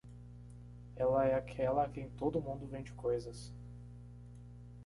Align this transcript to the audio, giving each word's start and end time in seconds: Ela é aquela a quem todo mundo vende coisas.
Ela 0.95 1.27
é 1.27 1.35
aquela 1.35 1.83
a 1.83 1.87
quem 1.87 2.09
todo 2.09 2.41
mundo 2.41 2.65
vende 2.65 2.91
coisas. 2.93 3.53